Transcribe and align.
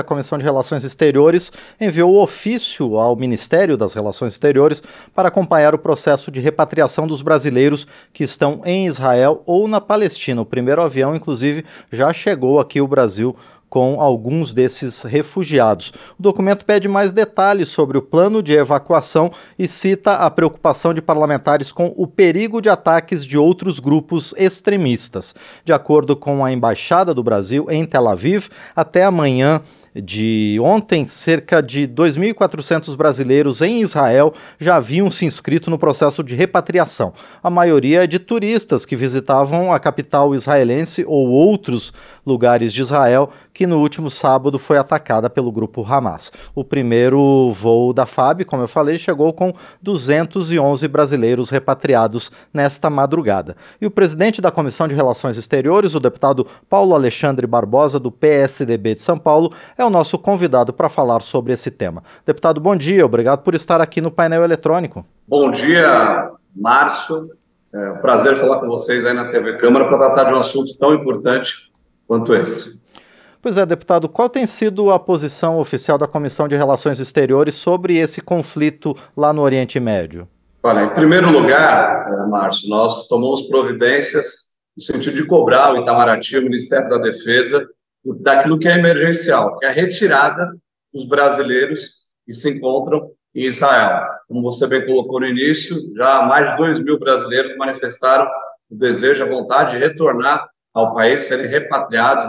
A 0.00 0.04
Comissão 0.04 0.38
de 0.38 0.44
Relações 0.44 0.84
Exteriores 0.84 1.52
enviou 1.80 2.22
ofício 2.22 2.96
ao 2.98 3.16
Ministério 3.16 3.76
das 3.76 3.94
Relações 3.94 4.32
Exteriores 4.32 4.82
para 5.14 5.28
acompanhar 5.28 5.74
o 5.74 5.78
processo 5.78 6.30
de 6.30 6.40
repatriação 6.40 7.06
dos 7.06 7.22
brasileiros 7.22 7.86
que 8.12 8.24
estão 8.24 8.60
em 8.64 8.86
Israel 8.86 9.42
ou 9.44 9.66
na 9.66 9.80
Palestina. 9.80 10.42
O 10.42 10.46
primeiro 10.46 10.82
avião, 10.82 11.16
inclusive, 11.16 11.64
já 11.90 12.12
chegou 12.12 12.60
aqui 12.60 12.78
ao 12.78 12.86
Brasil 12.86 13.34
com 13.68 14.00
alguns 14.00 14.52
desses 14.52 15.02
refugiados. 15.02 15.92
O 16.18 16.22
documento 16.22 16.64
pede 16.64 16.88
mais 16.88 17.12
detalhes 17.12 17.68
sobre 17.68 17.98
o 17.98 18.02
plano 18.02 18.42
de 18.42 18.52
evacuação 18.52 19.30
e 19.58 19.68
cita 19.68 20.14
a 20.14 20.30
preocupação 20.30 20.94
de 20.94 21.02
parlamentares 21.02 21.70
com 21.70 21.92
o 21.96 22.06
perigo 22.06 22.60
de 22.60 22.68
ataques 22.68 23.24
de 23.24 23.36
outros 23.36 23.78
grupos 23.78 24.34
extremistas. 24.36 25.34
De 25.64 25.72
acordo 25.72 26.16
com 26.16 26.44
a 26.44 26.52
Embaixada 26.52 27.12
do 27.12 27.22
Brasil 27.22 27.66
em 27.70 27.84
Tel 27.84 28.08
Aviv, 28.08 28.48
até 28.74 29.04
amanhã 29.04 29.60
de 30.02 30.58
ontem, 30.62 31.06
cerca 31.06 31.62
de 31.62 31.86
2.400 31.86 32.96
brasileiros 32.96 33.62
em 33.62 33.82
Israel 33.82 34.32
já 34.58 34.76
haviam 34.76 35.10
se 35.10 35.24
inscrito 35.24 35.70
no 35.70 35.78
processo 35.78 36.22
de 36.22 36.34
repatriação. 36.34 37.12
A 37.42 37.50
maioria 37.50 38.04
é 38.04 38.06
de 38.06 38.18
turistas 38.18 38.84
que 38.84 38.96
visitavam 38.96 39.72
a 39.72 39.78
capital 39.78 40.34
israelense 40.34 41.04
ou 41.06 41.28
outros 41.28 41.92
lugares 42.24 42.72
de 42.72 42.82
Israel, 42.82 43.30
que 43.52 43.66
no 43.66 43.80
último 43.80 44.10
sábado 44.10 44.58
foi 44.58 44.78
atacada 44.78 45.28
pelo 45.28 45.50
grupo 45.50 45.84
Hamas. 45.84 46.30
O 46.54 46.62
primeiro 46.62 47.50
voo 47.52 47.92
da 47.92 48.06
FAB, 48.06 48.44
como 48.44 48.62
eu 48.62 48.68
falei, 48.68 48.98
chegou 48.98 49.32
com 49.32 49.52
211 49.82 50.86
brasileiros 50.88 51.50
repatriados 51.50 52.30
nesta 52.52 52.88
madrugada. 52.88 53.56
E 53.80 53.86
o 53.86 53.90
presidente 53.90 54.40
da 54.40 54.50
Comissão 54.50 54.86
de 54.86 54.94
Relações 54.94 55.36
Exteriores, 55.36 55.94
o 55.94 56.00
deputado 56.00 56.46
Paulo 56.68 56.94
Alexandre 56.94 57.46
Barbosa, 57.46 57.98
do 57.98 58.12
PSDB 58.12 58.94
de 58.94 59.02
São 59.02 59.18
Paulo, 59.18 59.52
é 59.76 59.84
o 59.88 59.90
nosso 59.90 60.18
convidado 60.18 60.72
para 60.72 60.88
falar 60.88 61.20
sobre 61.20 61.52
esse 61.52 61.70
tema. 61.70 62.02
Deputado, 62.24 62.60
bom 62.60 62.76
dia, 62.76 63.04
obrigado 63.04 63.42
por 63.42 63.54
estar 63.54 63.80
aqui 63.80 64.00
no 64.00 64.10
painel 64.10 64.44
eletrônico. 64.44 65.04
Bom 65.26 65.50
dia, 65.50 66.30
Márcio. 66.54 67.30
É 67.72 67.90
um 67.90 67.96
prazer 67.98 68.36
falar 68.36 68.60
com 68.60 68.66
vocês 68.66 69.04
aí 69.04 69.12
na 69.12 69.30
TV 69.30 69.58
Câmara 69.58 69.86
para 69.88 69.98
tratar 69.98 70.24
de 70.24 70.34
um 70.34 70.40
assunto 70.40 70.76
tão 70.78 70.94
importante 70.94 71.70
quanto 72.06 72.34
esse. 72.34 72.86
Pois 73.42 73.58
é, 73.58 73.66
deputado, 73.66 74.08
qual 74.08 74.28
tem 74.28 74.46
sido 74.46 74.90
a 74.90 74.98
posição 74.98 75.60
oficial 75.60 75.96
da 75.96 76.06
Comissão 76.06 76.48
de 76.48 76.56
Relações 76.56 76.98
Exteriores 76.98 77.54
sobre 77.54 77.96
esse 77.96 78.20
conflito 78.20 78.96
lá 79.16 79.32
no 79.32 79.42
Oriente 79.42 79.78
Médio? 79.78 80.26
Olha, 80.62 80.82
em 80.82 80.90
primeiro 80.90 81.30
lugar, 81.30 82.06
é, 82.08 82.26
Márcio, 82.28 82.68
nós 82.68 83.06
tomamos 83.06 83.42
providências 83.42 84.56
no 84.76 84.82
sentido 84.82 85.16
de 85.16 85.26
cobrar 85.26 85.72
o 85.72 85.78
Itamaraty, 85.78 86.38
o 86.38 86.42
Ministério 86.42 86.88
da 86.88 86.98
Defesa, 86.98 87.66
daquilo 88.14 88.58
que 88.58 88.68
é 88.68 88.78
emergencial, 88.78 89.58
que 89.58 89.66
é 89.66 89.68
a 89.68 89.72
retirada 89.72 90.56
dos 90.92 91.06
brasileiros 91.06 92.08
que 92.24 92.34
se 92.34 92.56
encontram 92.56 93.10
em 93.34 93.44
Israel. 93.44 94.04
Como 94.26 94.42
você 94.42 94.66
bem 94.66 94.84
colocou 94.86 95.20
no 95.20 95.26
início, 95.26 95.76
já 95.96 96.22
mais 96.22 96.50
de 96.50 96.56
2 96.56 96.80
mil 96.80 96.98
brasileiros 96.98 97.56
manifestaram 97.56 98.28
o 98.70 98.76
desejo, 98.76 99.24
a 99.24 99.28
vontade 99.28 99.72
de 99.72 99.78
retornar 99.78 100.48
ao 100.74 100.94
país, 100.94 101.22
serem 101.22 101.46
repatriados. 101.46 102.26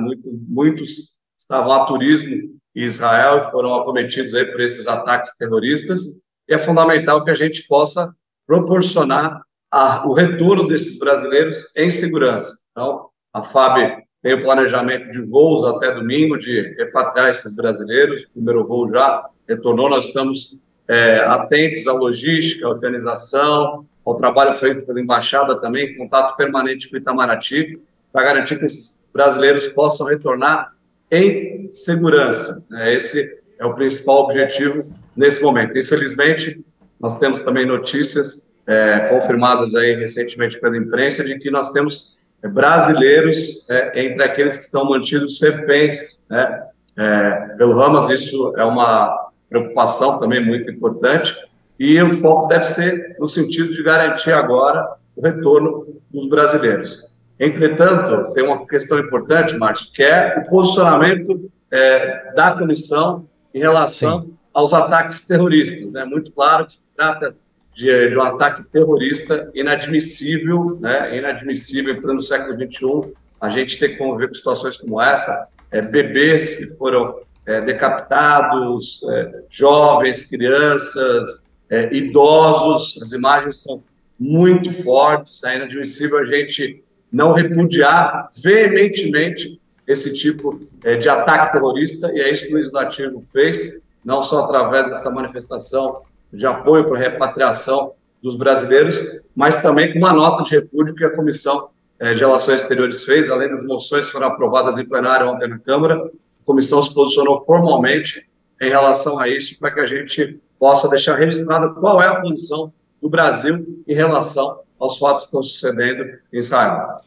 Muitos, 0.48 1.18
estavam 1.38 1.72
a 1.72 1.86
turismo 1.86 2.36
em 2.76 2.84
Israel 2.84 3.44
e 3.44 3.52
foram 3.52 3.74
acometidos 3.76 4.34
aí 4.34 4.46
por 4.46 4.60
esses 4.62 4.88
ataques 4.88 5.38
terroristas. 5.38 6.02
E 6.48 6.54
é 6.54 6.58
fundamental 6.58 7.24
que 7.24 7.32
a 7.32 7.36
gente 7.36 7.66
possa 7.68 8.14
proporcionar 8.48 9.42
a, 9.72 10.08
o 10.08 10.14
retorno 10.14 10.68
desses 10.68 11.00
brasileiros 11.00 11.76
em 11.76 11.92
segurança. 11.92 12.58
Então, 12.72 13.10
a 13.34 13.44
FAB 13.44 14.04
tem 14.22 14.34
o 14.34 14.44
planejamento 14.44 15.10
de 15.10 15.22
voos 15.30 15.66
até 15.66 15.94
domingo, 15.94 16.38
de 16.38 16.76
repatriar 16.78 17.30
esses 17.30 17.56
brasileiros. 17.56 18.24
O 18.24 18.30
primeiro 18.34 18.68
voo 18.68 18.88
já 18.90 19.26
retornou. 19.48 19.90
Nós 19.90 20.08
estamos 20.08 20.60
é, 20.88 21.20
atentos 21.20 21.88
à 21.88 21.94
logística, 21.94 22.66
à 22.66 22.70
organização, 22.70 23.86
ao 24.06 24.16
trabalho 24.16 24.54
feito 24.54 24.86
pela 24.86 25.00
embaixada 25.00 25.60
também, 25.62 25.96
contato 25.96 26.36
permanente 26.36 26.90
com 26.90 26.96
o 26.96 27.00
Itamaraty, 27.00 27.80
para 28.12 28.26
garantir 28.26 28.58
que 28.58 28.66
esses 28.66 29.08
brasileiros 29.14 29.68
possam 29.68 30.08
retornar 30.08 30.74
em 31.12 31.70
segurança. 31.72 32.66
É, 32.74 32.94
esse 32.94 33.40
é 33.58 33.66
o 33.66 33.74
principal 33.74 34.24
objetivo 34.24 34.86
nesse 35.16 35.42
momento. 35.42 35.78
Infelizmente, 35.78 36.60
nós 37.00 37.18
temos 37.18 37.40
também 37.40 37.66
notícias 37.66 38.48
é, 38.68 39.08
confirmadas 39.10 39.76
aí 39.76 39.96
recentemente 39.96 40.60
pela 40.60 40.78
imprensa 40.78 41.24
de 41.24 41.38
que 41.40 41.50
nós 41.50 41.72
temos 41.72 42.19
brasileiros 42.48 43.70
é, 43.70 44.06
entre 44.06 44.24
aqueles 44.24 44.58
que 44.58 44.64
estão 44.64 44.86
mantidos 44.86 45.42
reféns 45.42 46.26
né, 46.30 46.64
é, 46.98 47.32
pelo 47.58 47.82
Hamas. 47.82 48.10
Isso 48.10 48.54
é 48.58 48.64
uma 48.64 49.30
preocupação 49.50 50.20
também 50.20 50.46
muito 50.46 50.70
importante. 50.72 51.36
E 51.80 52.02
o 52.02 52.10
foco 52.10 52.48
deve 52.48 52.66
ser 52.66 53.16
no 53.20 53.28
sentido 53.28 53.72
de 53.72 53.82
garantir 53.84 54.32
agora 54.32 54.96
o 55.16 55.22
retorno 55.22 55.88
dos 56.12 56.28
brasileiros. 56.28 57.18
Entretanto, 57.40 58.34
tem 58.34 58.44
uma 58.44 58.66
questão 58.68 59.00
importante, 59.00 59.58
Márcio, 59.58 59.94
que 59.94 60.04
é 60.04 60.38
o 60.38 60.50
posicionamento 60.50 61.50
é, 61.72 62.34
da 62.34 62.52
comissão 62.52 63.28
em 63.54 63.60
relação 63.60 64.22
Sim. 64.22 64.38
aos 64.54 64.74
ataques 64.74 65.26
terroristas. 65.26 65.82
É 65.82 65.92
né? 65.92 66.06
muito 66.06 66.32
claro 66.32 66.66
que 66.66 66.74
se 66.74 66.84
trata 66.96 67.36
de, 67.74 68.10
de 68.10 68.18
um 68.18 68.22
ataque 68.22 68.64
terrorista 68.72 69.50
inadmissível, 69.54 70.78
né, 70.80 71.18
inadmissível 71.18 71.94
em 71.94 72.02
pleno 72.02 72.22
século 72.22 72.54
XXI, 72.56 73.14
a 73.40 73.50
gente 73.50 73.80
ter 73.80 73.90
que 73.90 73.98
conviver 73.98 74.28
com 74.28 74.34
situações 74.34 74.78
como 74.78 75.02
essa, 75.02 75.48
é, 75.72 75.82
bebês 75.82 76.56
que 76.56 76.78
foram 76.78 77.20
é, 77.46 77.62
decapitados, 77.62 79.02
é, 79.10 79.44
jovens, 79.50 80.30
crianças, 80.30 81.46
é, 81.70 81.94
idosos, 81.94 83.02
as 83.02 83.12
imagens 83.12 83.64
são 83.64 83.84
muito 84.20 84.72
fortes, 84.72 85.44
é 85.46 85.56
inadmissível 85.56 86.20
a 86.20 86.26
gente 86.26 86.84
não 87.12 87.34
repudiar 87.34 88.28
veementemente 88.44 89.60
esse 89.88 90.14
tipo 90.14 90.62
é, 90.84 90.96
de 90.96 91.10
ataque 91.10 91.54
terrorista, 91.54 92.12
e 92.14 92.22
é 92.22 92.32
isso 92.32 92.46
que 92.46 92.54
o 92.54 92.58
legislativo 92.58 93.22
fez, 93.22 93.86
não 94.04 94.22
só 94.22 94.44
através 94.44 94.86
dessa 94.86 95.10
manifestação 95.12 96.02
de 96.32 96.46
apoio 96.46 96.86
para 96.86 96.98
a 96.98 97.00
repatriação 97.00 97.94
dos 98.22 98.36
brasileiros, 98.36 99.26
mas 99.36 99.62
também 99.62 99.92
com 99.92 100.00
uma 100.00 100.14
nota 100.14 100.44
de 100.44 100.56
repúdio 100.56 100.96
que 100.96 101.04
a 101.04 101.16
Comissão 101.16 101.70
eh, 102.00 102.14
de 102.14 102.20
Relações 102.20 102.62
Exteriores 102.62 103.04
fez, 103.04 103.32
além 103.32 103.50
das 103.50 103.64
moções 103.64 104.08
que 104.08 104.12
foram 104.12 104.28
aprovadas 104.28 104.78
em 104.78 104.88
plenário 104.88 105.28
ontem 105.28 105.48
na 105.48 105.60
Câmara, 105.60 105.96
a 105.96 106.46
comissão 106.46 106.82
se 106.82 106.94
posicionou 106.94 107.42
formalmente 107.44 108.28
em 108.62 108.70
relação 108.70 109.20
a 109.20 109.28
isso, 109.28 109.58
para 109.60 109.72
que 109.72 109.80
a 109.80 109.86
gente 109.86 110.40
possa 110.60 110.90
deixar 110.90 111.18
registrada 111.18 111.70
qual 111.70 112.02
é 112.02 112.08
a 112.08 112.20
posição 112.20 112.74
do 113.02 113.10
Brasil 113.10 113.84
em 113.88 113.94
relação 113.94 114.60
aos 114.78 114.98
fatos 114.98 115.24
que 115.24 115.30
estão 115.30 115.44
sucedendo 115.44 116.04
em 116.34 116.40
Israel. 116.40 117.02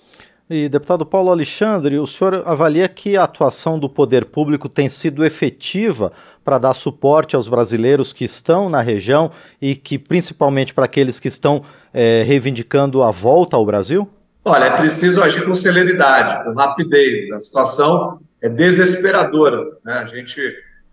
E, 0.54 0.68
deputado 0.68 1.06
Paulo 1.06 1.30
Alexandre, 1.30 1.98
o 1.98 2.06
senhor 2.06 2.42
avalia 2.44 2.86
que 2.86 3.16
a 3.16 3.24
atuação 3.24 3.78
do 3.78 3.88
poder 3.88 4.26
público 4.26 4.68
tem 4.68 4.86
sido 4.86 5.24
efetiva 5.24 6.12
para 6.44 6.58
dar 6.58 6.74
suporte 6.74 7.34
aos 7.34 7.48
brasileiros 7.48 8.12
que 8.12 8.26
estão 8.26 8.68
na 8.68 8.82
região 8.82 9.30
e 9.62 9.74
que, 9.74 9.98
principalmente 9.98 10.74
para 10.74 10.84
aqueles 10.84 11.18
que 11.18 11.26
estão 11.26 11.62
é, 11.90 12.22
reivindicando 12.26 13.02
a 13.02 13.10
volta 13.10 13.56
ao 13.56 13.64
Brasil? 13.64 14.06
Olha, 14.44 14.64
é 14.64 14.76
preciso 14.76 15.22
agir 15.22 15.42
com 15.42 15.54
celeridade, 15.54 16.44
com 16.44 16.52
rapidez. 16.52 17.32
A 17.32 17.40
situação 17.40 18.20
é 18.42 18.46
desesperadora. 18.50 19.58
Né? 19.82 19.94
A 19.94 20.04
gente 20.04 20.38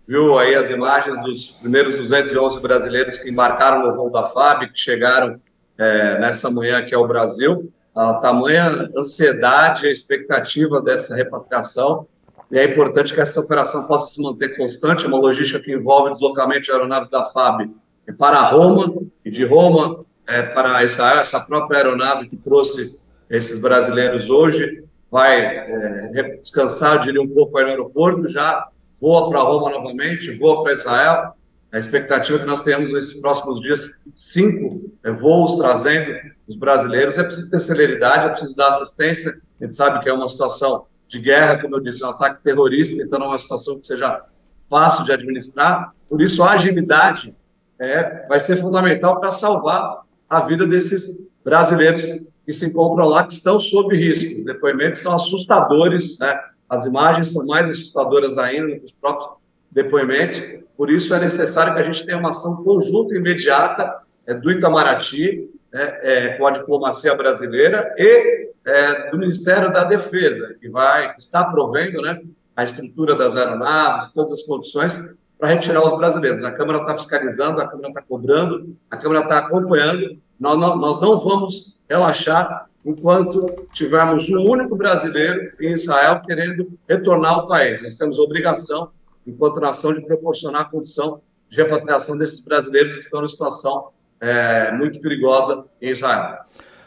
viu 0.08 0.38
aí 0.38 0.54
as 0.54 0.70
imagens 0.70 1.22
dos 1.22 1.58
primeiros 1.60 1.98
211 1.98 2.58
brasileiros 2.60 3.18
que 3.18 3.28
embarcaram 3.28 3.86
no 3.86 3.94
voo 3.94 4.10
da 4.10 4.22
FAB, 4.22 4.70
que 4.72 4.78
chegaram 4.80 5.38
é, 5.76 6.18
nessa 6.18 6.50
manhã 6.50 6.78
aqui 6.78 6.94
ao 6.94 7.06
Brasil 7.06 7.70
a 8.00 8.14
tamanha 8.14 8.90
ansiedade, 8.96 9.86
a 9.86 9.90
expectativa 9.90 10.80
dessa 10.80 11.14
repatriação, 11.14 12.06
e 12.50 12.58
é 12.58 12.64
importante 12.64 13.12
que 13.12 13.20
essa 13.20 13.40
operação 13.40 13.84
possa 13.84 14.06
se 14.06 14.22
manter 14.22 14.56
constante, 14.56 15.04
é 15.04 15.08
uma 15.08 15.18
logística 15.18 15.60
que 15.60 15.72
envolve 15.72 16.12
deslocamento 16.12 16.62
de 16.62 16.72
aeronaves 16.72 17.10
da 17.10 17.24
FAB 17.24 17.70
para 18.16 18.40
Roma, 18.40 18.92
e 19.24 19.30
de 19.30 19.44
Roma 19.44 20.04
é, 20.26 20.42
para 20.42 20.82
Israel, 20.82 21.20
essa 21.20 21.40
própria 21.40 21.78
aeronave 21.78 22.28
que 22.28 22.36
trouxe 22.36 23.00
esses 23.28 23.60
brasileiros 23.60 24.30
hoje, 24.30 24.82
vai 25.10 25.38
é, 25.44 26.36
descansar, 26.40 26.96
eu 26.96 27.02
diria, 27.02 27.22
um 27.22 27.28
pouco 27.28 27.60
no 27.60 27.66
aeroporto, 27.66 28.28
já 28.28 28.66
voa 28.98 29.28
para 29.28 29.40
Roma 29.40 29.70
novamente, 29.70 30.30
voa 30.38 30.62
para 30.62 30.72
Israel, 30.72 31.34
a 31.72 31.78
expectativa 31.78 32.38
é 32.38 32.40
que 32.40 32.46
nós 32.46 32.60
tenhamos 32.60 32.92
nesses 32.92 33.20
próximos 33.20 33.60
dias 33.60 34.00
cinco 34.12 34.90
é, 35.04 35.10
voos 35.12 35.54
trazendo 35.56 36.16
os 36.50 36.56
brasileiros. 36.56 37.16
É 37.16 37.24
preciso 37.24 37.50
ter 37.50 37.60
celeridade, 37.60 38.26
é 38.26 38.28
preciso 38.30 38.56
dar 38.56 38.68
assistência. 38.68 39.40
A 39.60 39.64
gente 39.64 39.76
sabe 39.76 40.02
que 40.02 40.08
é 40.08 40.12
uma 40.12 40.28
situação 40.28 40.86
de 41.08 41.18
guerra, 41.18 41.60
como 41.60 41.76
eu 41.76 41.80
disse, 41.80 42.02
é 42.04 42.06
um 42.06 42.10
ataque 42.10 42.42
terrorista, 42.42 43.02
então 43.02 43.22
é 43.22 43.26
uma 43.26 43.38
situação 43.38 43.78
que 43.78 43.86
seja 43.86 44.22
fácil 44.68 45.04
de 45.04 45.12
administrar. 45.12 45.92
Por 46.08 46.20
isso, 46.20 46.42
a 46.42 46.52
agilidade 46.52 47.34
é, 47.78 48.26
vai 48.28 48.38
ser 48.38 48.56
fundamental 48.56 49.18
para 49.18 49.30
salvar 49.30 50.02
a 50.28 50.40
vida 50.40 50.66
desses 50.66 51.26
brasileiros 51.44 52.04
que 52.44 52.52
se 52.52 52.66
encontram 52.66 53.06
lá, 53.06 53.24
que 53.24 53.32
estão 53.32 53.58
sob 53.58 53.96
risco. 53.96 54.40
Os 54.40 54.44
depoimentos 54.44 55.00
são 55.00 55.14
assustadores, 55.14 56.18
né? 56.18 56.38
as 56.68 56.86
imagens 56.86 57.32
são 57.32 57.44
mais 57.46 57.68
assustadoras 57.68 58.38
ainda, 58.38 58.80
os 58.84 58.92
próprios 58.92 59.30
depoimentos. 59.70 60.40
Por 60.76 60.90
isso 60.90 61.12
é 61.14 61.20
necessário 61.20 61.74
que 61.74 61.80
a 61.80 61.84
gente 61.84 62.06
tenha 62.06 62.18
uma 62.18 62.28
ação 62.28 62.62
conjunta 62.62 63.16
imediata 63.16 64.00
é, 64.26 64.34
do 64.34 64.50
Itamaraty, 64.50 65.49
é, 65.72 66.00
é, 66.02 66.28
com 66.36 66.46
a 66.46 66.50
diplomacia 66.50 67.14
brasileira 67.14 67.94
e 67.96 68.50
é, 68.64 69.10
do 69.10 69.18
Ministério 69.18 69.72
da 69.72 69.84
Defesa, 69.84 70.56
que 70.60 70.68
vai 70.68 71.14
está 71.16 71.44
provendo 71.50 72.02
né, 72.02 72.20
a 72.56 72.64
estrutura 72.64 73.14
das 73.14 73.36
aeronaves, 73.36 74.10
todas 74.10 74.32
as 74.32 74.42
condições 74.42 74.98
para 75.38 75.48
retirar 75.48 75.82
os 75.86 75.96
brasileiros. 75.96 76.44
A 76.44 76.50
Câmara 76.50 76.80
está 76.80 76.96
fiscalizando, 76.96 77.60
a 77.60 77.68
Câmara 77.68 77.88
está 77.88 78.02
cobrando, 78.02 78.76
a 78.90 78.96
Câmara 78.96 79.22
está 79.22 79.38
acompanhando. 79.38 80.18
Nós 80.38 80.58
nós 80.58 81.00
não 81.00 81.18
vamos 81.18 81.80
relaxar 81.88 82.66
enquanto 82.84 83.66
tivermos 83.72 84.28
um 84.30 84.50
único 84.50 84.76
brasileiro 84.76 85.52
em 85.60 85.72
Israel 85.72 86.20
querendo 86.22 86.68
retornar 86.88 87.34
ao 87.34 87.48
país. 87.48 87.82
Nós 87.82 87.94
temos 87.94 88.18
obrigação, 88.18 88.90
enquanto 89.26 89.60
nação, 89.60 89.94
de 89.94 90.02
proporcionar 90.02 90.62
a 90.62 90.64
condição 90.64 91.20
de 91.48 91.56
repatriação 91.56 92.16
desses 92.16 92.44
brasileiros 92.44 92.94
que 92.94 93.00
estão 93.00 93.22
em 93.24 93.28
situação 93.28 93.88
é, 94.20 94.72
muito 94.72 95.00
perigosa 95.00 95.64
em 95.80 95.90
Israel. 95.90 96.38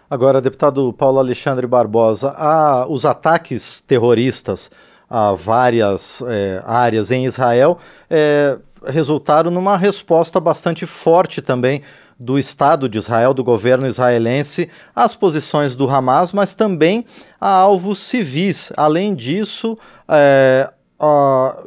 Agora, 0.09 0.41
deputado 0.41 0.93
Paulo 0.93 1.19
Alexandre 1.19 1.65
Barbosa, 1.65 2.33
há 2.37 2.85
os 2.87 3.05
ataques 3.05 3.81
terroristas 3.81 4.69
a 5.09 5.33
várias 5.33 6.23
é, 6.27 6.61
áreas 6.65 7.11
em 7.11 7.25
Israel 7.25 7.77
é, 8.09 8.57
resultaram 8.85 9.51
numa 9.51 9.77
resposta 9.77 10.39
bastante 10.39 10.85
forte 10.85 11.41
também 11.41 11.81
do 12.19 12.39
Estado 12.39 12.87
de 12.87 12.97
Israel, 12.97 13.33
do 13.33 13.43
governo 13.43 13.87
israelense, 13.87 14.69
às 14.95 15.15
posições 15.15 15.75
do 15.75 15.89
Hamas, 15.89 16.31
mas 16.31 16.55
também 16.55 17.05
a 17.39 17.49
alvos 17.49 17.99
civis. 17.99 18.71
Além 18.77 19.13
disso, 19.13 19.77
é, 20.07 20.71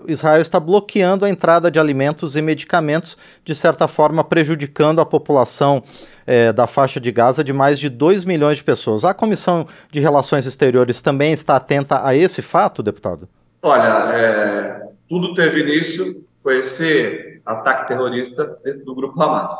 Israel 0.06 0.40
está 0.40 0.58
bloqueando 0.58 1.24
a 1.24 1.28
entrada 1.28 1.70
de 1.70 1.78
alimentos 1.78 2.36
e 2.36 2.42
medicamentos, 2.42 3.18
de 3.44 3.54
certa 3.54 3.86
forma 3.86 4.24
prejudicando 4.24 5.00
a 5.00 5.06
população 5.06 5.82
é, 6.26 6.52
da 6.52 6.66
faixa 6.66 6.98
de 6.98 7.12
Gaza 7.12 7.44
de 7.44 7.52
mais 7.52 7.78
de 7.78 7.88
2 7.88 8.24
milhões 8.24 8.58
de 8.58 8.64
pessoas. 8.64 9.04
A 9.04 9.12
Comissão 9.12 9.66
de 9.90 10.00
Relações 10.00 10.46
Exteriores 10.46 11.02
também 11.02 11.32
está 11.32 11.56
atenta 11.56 12.04
a 12.06 12.14
esse 12.14 12.42
fato, 12.42 12.82
deputado? 12.82 13.28
Olha, 13.62 14.14
é, 14.14 14.88
tudo 15.08 15.34
teve 15.34 15.60
início 15.60 16.24
com 16.42 16.50
esse 16.50 17.40
ataque 17.44 17.88
terrorista 17.88 18.56
do 18.84 18.94
grupo 18.94 19.20
Hamas. 19.20 19.50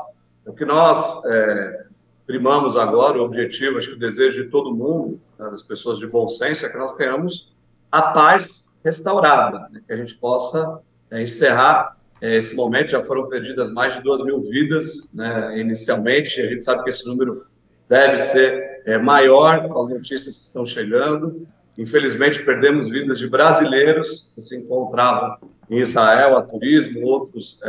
O 0.47 0.53
que 0.53 0.65
nós 0.65 1.25
é, 1.27 1.87
primamos 2.27 2.77
agora, 2.77 3.19
o 3.19 3.25
objetivo, 3.25 3.79
acho 3.79 3.89
que 3.89 3.95
o 3.95 3.99
desejo 3.99 4.45
de 4.45 4.51
todo 4.51 4.75
mundo, 4.75 5.21
né, 5.39 5.51
das 5.51 5.63
pessoas 5.63 5.99
de 5.99 6.07
bom 6.07 6.29
senso, 6.29 6.67
é 6.67 6.69
que 6.69 6.79
nós 6.79 6.93
tenhamos 6.95 7.53
a 7.91 8.03
paz 8.03 8.76
restaurada, 8.87 9.69
né, 9.71 9.81
que 9.85 9.93
a 9.93 9.97
gente 9.97 10.15
possa 10.15 10.79
é, 11.11 11.23
encerrar 11.23 11.97
é, 12.21 12.37
esse 12.37 12.55
momento. 12.55 12.93
Já 12.93 13.05
foram 13.05 13.29
perdidas 13.29 13.71
mais 13.71 13.95
de 13.95 14.01
duas 14.01 14.23
mil 14.23 14.41
vidas 14.41 15.13
né, 15.17 15.59
inicialmente, 15.59 16.41
a 16.41 16.47
gente 16.47 16.65
sabe 16.65 16.85
que 16.85 16.91
esse 16.91 17.07
número 17.07 17.45
deve 17.89 18.19
ser 18.19 18.83
é, 18.87 18.97
maior 18.97 19.69
com 19.69 19.81
as 19.81 19.89
notícias 19.89 20.39
que 20.39 20.45
estão 20.45 20.65
chegando. 20.65 21.47
Infelizmente, 21.77 22.43
perdemos 22.45 22.89
vidas 22.89 23.19
de 23.19 23.29
brasileiros 23.29 24.33
que 24.35 24.41
se 24.41 24.57
encontravam 24.57 25.37
em 25.69 25.79
Israel 25.79 26.39
a 26.39 26.43
turismo, 26.43 27.05
outros 27.05 27.61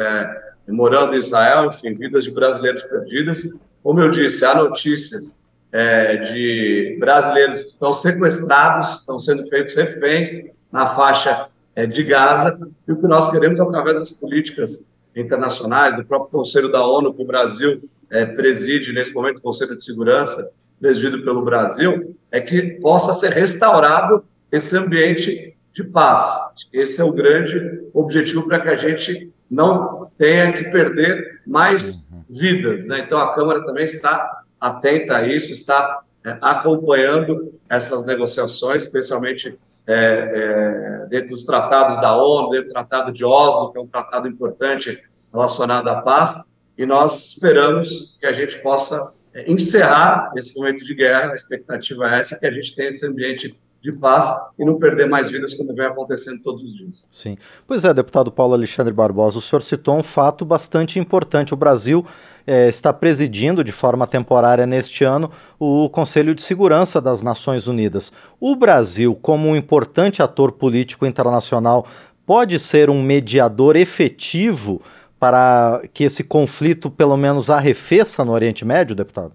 morando 0.68 1.16
em 1.16 1.20
Israel, 1.20 1.66
enfim, 1.66 1.94
vidas 1.94 2.24
de 2.24 2.32
brasileiros 2.32 2.84
perdidas. 2.84 3.54
Como 3.84 4.00
eu 4.00 4.10
disse, 4.10 4.46
há 4.46 4.56
notícias 4.56 5.38
é, 5.72 6.18
de 6.18 6.98
brasileiros 7.00 7.64
que 7.64 7.70
estão 7.70 7.92
sequestrados, 7.92 9.00
estão 9.00 9.20
sendo 9.20 9.46
feitos 9.48 9.74
reféns 9.76 10.44
na 10.72 10.94
faixa 10.94 11.48
é, 11.76 11.86
de 11.86 12.04
Gaza, 12.04 12.58
e 12.88 12.92
o 12.92 12.98
que 12.98 13.08
nós 13.08 13.32
queremos, 13.32 13.60
através 13.60 14.00
das 14.00 14.12
políticas 14.12 14.88
internacionais, 15.16 15.96
do 15.96 16.06
próprio 16.06 16.32
Conselho 16.32 16.72
da 16.72 16.86
ONU, 16.86 17.14
que 17.14 17.22
o 17.22 17.28
Brasil 17.28 17.90
é, 18.10 18.26
preside 18.26 18.94
nesse 18.94 19.14
momento, 19.14 19.38
o 19.38 19.42
Conselho 19.42 19.76
de 19.76 19.84
Segurança, 19.84 20.50
presidido 20.80 21.24
pelo 21.24 21.44
Brasil, 21.44 22.16
é 22.32 22.40
que 22.40 22.80
possa 22.82 23.14
ser 23.14 23.32
restaurado 23.32 24.24
esse 24.52 24.78
ambiente 24.78 25.56
de 25.74 25.84
paz. 25.84 26.38
Esse 26.74 27.02
é 27.02 27.04
o 27.04 27.14
grande 27.14 27.84
objetivo 27.94 28.44
para 28.48 28.60
que 28.60 28.70
a 28.70 28.76
gente 28.76 29.32
não 29.50 30.10
tenha 30.18 30.52
que 30.52 30.66
perder 30.66 31.42
mais 31.46 32.12
uhum. 32.12 32.24
vidas. 32.30 32.88
Né? 32.88 33.04
Então, 33.06 33.20
a 33.20 33.34
Câmara 33.34 33.64
também 33.66 33.86
está 33.86 34.44
atenta 34.60 35.18
a 35.18 35.28
isso, 35.28 35.52
está 35.54 36.02
é, 36.26 36.38
acompanhando 36.42 37.54
essas 37.70 38.06
negociações, 38.06 38.84
especialmente 38.84 39.58
é, 39.88 39.96
é, 39.96 41.06
dentro 41.08 41.30
dos 41.30 41.46
tratados 41.46 42.00
da 42.02 42.16
ONU, 42.18 42.50
dentro 42.50 42.68
do 42.68 42.74
Tratado 42.74 43.12
de 43.12 43.24
Oslo, 43.24 43.72
que 43.72 43.78
é 43.78 43.82
um 43.82 43.88
tratado 43.88 44.28
importante 44.28 45.02
relacionado 45.34 45.88
à 45.88 46.02
paz, 46.02 46.58
e 46.78 46.86
nós 46.86 47.30
esperamos 47.30 48.18
que 48.20 48.26
a 48.26 48.32
gente 48.34 48.60
possa 48.62 49.14
é, 49.34 49.50
encerrar 49.50 50.32
esse 50.36 50.60
momento 50.60 50.84
de 50.84 50.94
guerra. 50.94 51.32
A 51.32 51.36
expectativa 51.36 52.10
é 52.10 52.20
essa, 52.20 52.38
que 52.38 52.46
a 52.46 52.52
gente 52.52 52.76
tenha 52.76 52.90
esse 52.90 53.08
ambiente 53.08 53.58
de 53.82 53.92
paz 53.92 54.30
e 54.58 54.66
não 54.66 54.80
perder 54.80 55.08
mais 55.08 55.30
vidas 55.30 55.54
como 55.54 55.74
vem 55.74 55.86
acontecendo 55.86 56.42
todos 56.42 56.64
os 56.64 56.74
dias. 56.74 57.08
Sim. 57.12 57.38
Pois 57.66 57.86
é, 57.86 57.94
deputado 57.94 58.32
Paulo 58.32 58.54
Alexandre 58.54 58.94
Barbosa, 58.94 59.38
o 59.38 59.42
senhor 59.42 59.62
citou 59.62 59.96
um 59.98 60.04
fato 60.04 60.44
bastante 60.44 61.00
importante. 61.00 61.54
O 61.54 61.58
Brasil 61.58 62.06
é, 62.46 62.68
está 62.70 62.92
presidindo 62.92 63.64
de 63.64 63.72
forma 63.72 64.08
temporária 64.08 64.66
neste 64.66 65.04
ano 65.04 65.30
o 65.60 65.90
Conselho 65.90 66.34
de 66.34 66.42
Segurança 66.42 67.00
das 67.00 67.22
Nações 67.22 67.68
Unidas. 67.68 68.12
O 68.40 68.56
Brasil, 68.56 69.16
como 69.16 69.48
um 69.48 69.56
importante 69.56 70.22
ator 70.22 70.52
político 70.52 71.06
internacional, 71.06 71.86
pode 72.26 72.60
ser 72.60 72.90
um 72.90 73.02
mediador 73.02 73.76
efetivo 73.76 74.82
para 75.20 75.82
que 75.94 76.04
esse 76.04 76.24
conflito 76.24 76.92
pelo 76.92 77.18
menos 77.18 77.50
arrefeça 77.50 78.24
no 78.24 78.34
Oriente 78.34 78.66
Médio, 78.66 78.96
deputado? 78.96 79.34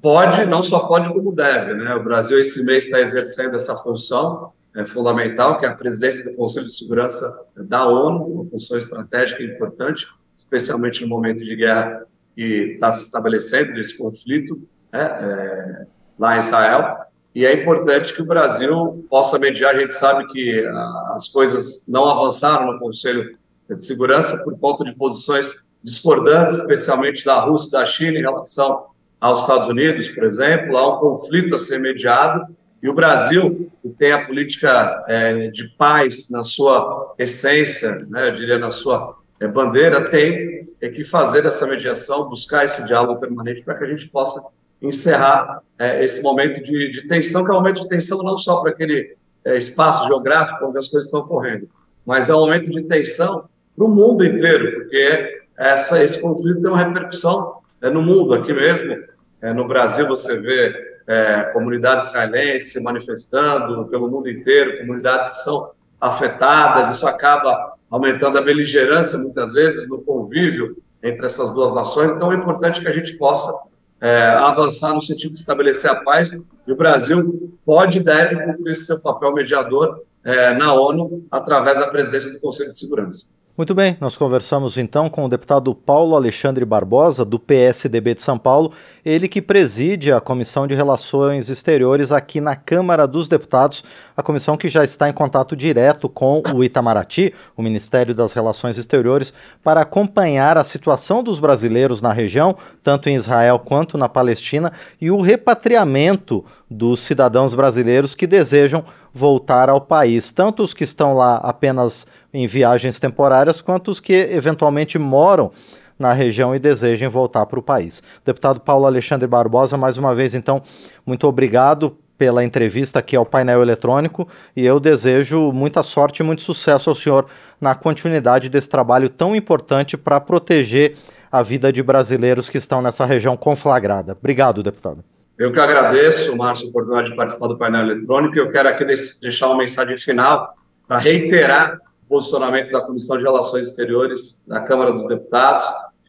Pode, 0.00 0.46
não 0.46 0.62
só 0.62 0.80
pode, 0.80 1.12
como 1.12 1.32
deve. 1.32 1.74
Né? 1.74 1.94
O 1.94 2.02
Brasil, 2.02 2.38
esse 2.38 2.64
mês, 2.64 2.84
está 2.84 3.00
exercendo 3.00 3.56
essa 3.56 3.76
função 3.76 4.52
é, 4.74 4.86
fundamental, 4.86 5.58
que 5.58 5.66
é 5.66 5.68
a 5.68 5.74
presidência 5.74 6.24
do 6.30 6.36
Conselho 6.36 6.66
de 6.66 6.74
Segurança 6.74 7.40
da 7.56 7.86
ONU, 7.86 8.24
uma 8.24 8.46
função 8.46 8.78
estratégica 8.78 9.42
importante, 9.42 10.06
especialmente 10.36 11.02
no 11.02 11.08
momento 11.08 11.44
de 11.44 11.54
guerra 11.56 12.04
que 12.34 12.72
está 12.74 12.90
se 12.92 13.04
estabelecendo, 13.04 13.74
desse 13.74 13.98
conflito 13.98 14.60
né, 14.92 15.02
é, 15.02 15.86
lá 16.18 16.36
em 16.36 16.38
Israel. 16.38 16.96
E 17.34 17.44
é 17.44 17.52
importante 17.52 18.14
que 18.14 18.22
o 18.22 18.26
Brasil 18.26 19.06
possa 19.10 19.38
mediar. 19.38 19.74
A 19.74 19.78
gente 19.78 19.94
sabe 19.94 20.26
que 20.28 20.64
a, 20.66 21.12
as 21.14 21.28
coisas 21.28 21.84
não 21.88 22.08
avançaram 22.08 22.72
no 22.72 22.78
Conselho 22.78 23.36
de 23.68 23.84
Segurança 23.84 24.42
por 24.44 24.58
conta 24.58 24.84
de 24.84 24.94
posições 24.94 25.64
discordantes, 25.82 26.60
especialmente 26.60 27.24
da 27.24 27.40
Rússia 27.40 27.68
e 27.68 27.72
da 27.72 27.84
China 27.84 28.18
em 28.18 28.22
relação 28.22 28.91
aos 29.22 29.42
Estados 29.42 29.68
Unidos, 29.68 30.08
por 30.08 30.24
exemplo, 30.24 30.76
há 30.76 30.96
um 30.96 30.98
conflito 30.98 31.54
a 31.54 31.58
ser 31.58 31.78
mediado, 31.78 32.44
e 32.82 32.88
o 32.88 32.92
Brasil, 32.92 33.70
que 33.80 33.88
tem 33.90 34.10
a 34.10 34.26
política 34.26 35.04
é, 35.06 35.46
de 35.46 35.68
paz 35.78 36.28
na 36.28 36.42
sua 36.42 37.14
essência, 37.16 38.04
né, 38.10 38.30
eu 38.30 38.34
diria 38.34 38.58
na 38.58 38.72
sua 38.72 39.16
é, 39.38 39.46
bandeira, 39.46 40.10
tem 40.10 40.68
é 40.80 40.88
que 40.88 41.04
fazer 41.04 41.46
essa 41.46 41.64
mediação, 41.68 42.28
buscar 42.28 42.64
esse 42.64 42.84
diálogo 42.84 43.20
permanente 43.20 43.62
para 43.62 43.76
que 43.76 43.84
a 43.84 43.86
gente 43.86 44.08
possa 44.08 44.44
encerrar 44.82 45.60
é, 45.78 46.02
esse 46.02 46.20
momento 46.20 46.60
de, 46.60 46.90
de, 46.90 47.06
tensão, 47.06 47.44
que 47.44 47.50
é 47.52 47.54
um 47.54 47.58
momento 47.58 47.82
de 47.82 47.88
tensão 47.88 48.18
não 48.24 48.36
só 48.36 48.60
para 48.60 48.72
aquele 48.72 49.16
é, 49.44 49.56
espaço 49.56 50.04
geográfico 50.08 50.66
onde 50.66 50.78
as 50.78 50.88
coisas 50.88 51.04
estão 51.04 51.20
ocorrendo, 51.20 51.68
mas 52.04 52.28
é 52.28 52.34
um 52.34 52.40
momento 52.40 52.68
de 52.68 52.82
tensão 52.82 53.44
para 53.76 53.84
o 53.84 53.88
mundo 53.88 54.24
inteiro, 54.24 54.80
porque 54.80 55.44
essa, 55.56 56.02
esse 56.02 56.20
conflito 56.20 56.60
tem 56.60 56.68
uma 56.68 56.84
repercussão 56.84 57.58
é, 57.80 57.88
no 57.88 58.02
mundo, 58.02 58.34
aqui 58.34 58.52
mesmo, 58.52 59.11
é, 59.42 59.52
no 59.52 59.66
Brasil 59.66 60.06
você 60.06 60.40
vê 60.40 60.92
é, 61.06 61.50
comunidades 61.52 62.08
israelenses 62.08 62.72
se 62.72 62.80
manifestando 62.80 63.86
pelo 63.86 64.08
mundo 64.08 64.30
inteiro, 64.30 64.78
comunidades 64.78 65.30
que 65.30 65.34
são 65.36 65.72
afetadas, 66.00 66.96
isso 66.96 67.06
acaba 67.06 67.74
aumentando 67.90 68.38
a 68.38 68.42
beligerância, 68.42 69.18
muitas 69.18 69.54
vezes, 69.54 69.88
no 69.88 70.00
convívio 70.00 70.76
entre 71.02 71.26
essas 71.26 71.52
duas 71.54 71.74
nações, 71.74 72.12
então 72.12 72.32
é 72.32 72.36
importante 72.36 72.80
que 72.80 72.88
a 72.88 72.92
gente 72.92 73.18
possa 73.18 73.52
é, 74.00 74.26
avançar 74.26 74.94
no 74.94 75.00
sentido 75.00 75.32
de 75.32 75.38
estabelecer 75.38 75.90
a 75.90 76.02
paz, 76.02 76.32
e 76.32 76.72
o 76.72 76.76
Brasil 76.76 77.52
pode 77.64 77.98
e 77.98 78.02
deve 78.02 78.36
cumprir 78.44 78.74
seu 78.76 79.00
papel 79.02 79.32
mediador 79.32 80.02
é, 80.24 80.54
na 80.54 80.72
ONU 80.72 81.24
através 81.30 81.78
da 81.78 81.88
presidência 81.88 82.32
do 82.32 82.40
Conselho 82.40 82.70
de 82.70 82.78
Segurança. 82.78 83.34
Muito 83.54 83.74
bem, 83.74 83.98
nós 84.00 84.16
conversamos 84.16 84.78
então 84.78 85.10
com 85.10 85.26
o 85.26 85.28
deputado 85.28 85.74
Paulo 85.74 86.16
Alexandre 86.16 86.64
Barbosa, 86.64 87.22
do 87.22 87.38
PSDB 87.38 88.14
de 88.14 88.22
São 88.22 88.38
Paulo, 88.38 88.72
ele 89.04 89.28
que 89.28 89.42
preside 89.42 90.10
a 90.10 90.22
Comissão 90.22 90.66
de 90.66 90.74
Relações 90.74 91.50
Exteriores 91.50 92.12
aqui 92.12 92.40
na 92.40 92.56
Câmara 92.56 93.06
dos 93.06 93.28
Deputados, 93.28 93.84
a 94.16 94.22
comissão 94.22 94.56
que 94.56 94.70
já 94.70 94.82
está 94.82 95.06
em 95.06 95.12
contato 95.12 95.54
direto 95.54 96.08
com 96.08 96.42
o 96.54 96.64
Itamaraty, 96.64 97.34
o 97.54 97.62
Ministério 97.62 98.14
das 98.14 98.32
Relações 98.32 98.78
Exteriores, 98.78 99.34
para 99.62 99.82
acompanhar 99.82 100.56
a 100.56 100.64
situação 100.64 101.22
dos 101.22 101.38
brasileiros 101.38 102.00
na 102.00 102.10
região, 102.10 102.56
tanto 102.82 103.10
em 103.10 103.16
Israel 103.16 103.58
quanto 103.58 103.98
na 103.98 104.08
Palestina, 104.08 104.72
e 104.98 105.10
o 105.10 105.20
repatriamento 105.20 106.42
dos 106.70 107.00
cidadãos 107.00 107.54
brasileiros 107.54 108.14
que 108.14 108.26
desejam 108.26 108.82
voltar 109.12 109.68
ao 109.68 109.80
país, 109.80 110.32
tanto 110.32 110.62
os 110.62 110.72
que 110.72 110.84
estão 110.84 111.14
lá 111.14 111.36
apenas 111.36 112.06
em 112.32 112.46
viagens 112.46 112.98
temporárias, 112.98 113.60
quanto 113.60 113.90
os 113.90 114.00
que 114.00 114.12
eventualmente 114.12 114.98
moram 114.98 115.50
na 115.98 116.12
região 116.12 116.54
e 116.54 116.58
desejem 116.58 117.08
voltar 117.08 117.46
para 117.46 117.58
o 117.58 117.62
país. 117.62 118.02
Deputado 118.24 118.60
Paulo 118.60 118.86
Alexandre 118.86 119.26
Barbosa, 119.26 119.76
mais 119.76 119.96
uma 119.96 120.14
vez, 120.14 120.34
então, 120.34 120.62
muito 121.06 121.26
obrigado 121.26 121.96
pela 122.18 122.44
entrevista 122.44 122.98
aqui 122.98 123.16
ao 123.16 123.26
painel 123.26 123.62
eletrônico 123.62 124.28
e 124.54 124.64
eu 124.64 124.78
desejo 124.78 125.50
muita 125.52 125.82
sorte 125.82 126.20
e 126.20 126.22
muito 126.22 126.42
sucesso 126.42 126.88
ao 126.88 126.96
senhor 126.96 127.26
na 127.60 127.74
continuidade 127.74 128.48
desse 128.48 128.68
trabalho 128.68 129.08
tão 129.08 129.34
importante 129.34 129.96
para 129.96 130.20
proteger 130.20 130.96
a 131.30 131.42
vida 131.42 131.72
de 131.72 131.82
brasileiros 131.82 132.48
que 132.48 132.58
estão 132.58 132.82
nessa 132.82 133.04
região 133.06 133.36
conflagrada. 133.36 134.16
Obrigado, 134.18 134.62
deputado. 134.62 135.02
Eu 135.36 135.50
que 135.50 135.58
agradeço, 135.58 136.36
Márcio, 136.36 136.66
a 136.66 136.70
oportunidade 136.70 137.10
de 137.10 137.16
participar 137.16 137.48
do 137.48 137.58
painel 137.58 137.80
eletrônico 137.80 138.36
e 138.36 138.38
eu 138.38 138.48
quero 138.50 138.68
aqui 138.68 138.84
deixar 138.84 139.48
uma 139.48 139.58
mensagem 139.58 139.96
final 139.96 140.54
para 140.86 140.98
reiterar 140.98 141.80
posicionamento 142.12 142.70
da 142.70 142.82
Comissão 142.82 143.16
de 143.16 143.22
Relações 143.22 143.68
Exteriores 143.68 144.44
da 144.46 144.60
Câmara 144.60 144.92
dos 144.92 145.06
Deputados, 145.06 145.64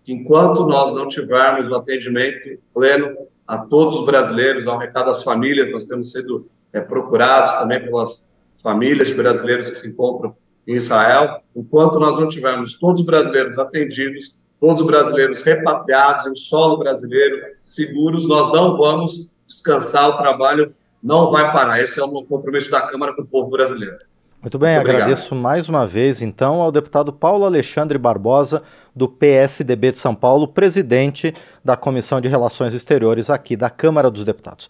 enquanto 0.06 0.66
nós 0.66 0.94
não 0.94 1.08
tivermos 1.08 1.72
o 1.72 1.76
atendimento 1.76 2.60
pleno 2.74 3.16
a 3.48 3.60
todos 3.60 4.00
os 4.00 4.06
brasileiros, 4.06 4.68
ao 4.68 4.78
recado 4.78 5.10
às 5.10 5.24
famílias, 5.24 5.72
nós 5.72 5.86
temos 5.86 6.12
sido 6.12 6.46
é, 6.74 6.82
procurados 6.82 7.56
também 7.56 7.82
pelas 7.82 8.38
famílias 8.62 9.08
de 9.08 9.14
brasileiros 9.14 9.70
que 9.70 9.78
se 9.78 9.92
encontram 9.92 10.36
em 10.68 10.76
Israel, 10.76 11.42
enquanto 11.56 11.98
nós 12.02 12.20
não 12.20 12.28
tivermos 12.28 12.78
todos 12.78 13.00
os 13.00 13.08
brasileiros 13.08 13.58
atendidos, 13.58 14.42
todos 14.60 14.82
os 14.82 14.88
brasileiros 14.88 15.42
repatriados 15.42 16.26
em 16.26 16.36
solo 16.36 16.78
brasileiro, 16.78 17.38
seguros, 17.62 18.28
nós 18.28 18.52
não 18.52 18.76
vamos 18.76 19.32
descansar, 19.48 20.10
o 20.10 20.18
trabalho 20.18 20.76
não 21.02 21.32
vai 21.32 21.50
parar. 21.54 21.82
Esse 21.82 22.02
é 22.02 22.04
o 22.04 22.26
compromisso 22.26 22.72
da 22.72 22.82
Câmara 22.82 23.14
com 23.14 23.22
o 23.22 23.26
povo 23.26 23.50
brasileiro. 23.50 24.00
Muito 24.44 24.60
bem, 24.60 24.76
Muito 24.76 24.90
agradeço 24.90 25.34
mais 25.34 25.70
uma 25.70 25.88
vez, 25.88 26.22
então, 26.22 26.62
ao 26.62 26.70
deputado 26.70 27.14
Paulo 27.14 27.46
Alexandre 27.46 27.98
Barbosa, 27.98 28.62
do 28.94 29.08
PSDB 29.08 29.94
de 29.94 29.98
São 29.98 30.14
Paulo, 30.14 30.50
presidente 30.50 31.34
da 31.64 31.78
Comissão 31.78 32.20
de 32.20 32.28
Relações 32.28 32.74
Exteriores 32.74 33.30
aqui 33.30 33.56
da 33.56 33.70
Câmara 33.70 34.12
dos 34.12 34.26
Deputados. 34.26 34.70